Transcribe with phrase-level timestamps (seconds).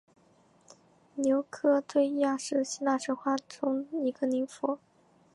[1.15, 4.79] 琉科忒亚是希腊神话中一个宁芙。